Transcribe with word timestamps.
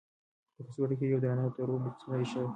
په 0.55 0.61
کڅوړه 0.65 0.95
کې 0.99 1.05
یې 1.05 1.11
یوه 1.11 1.21
درنه 1.23 1.41
او 1.45 1.53
توره 1.55 1.73
مجسمه 1.85 2.15
ایښې 2.21 2.39
وه. 2.41 2.49